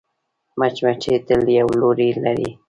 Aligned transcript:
مچمچۍ 0.59 1.15
تل 1.27 1.41
یو 1.57 1.69
لوری 1.79 2.09
لري 2.23 2.49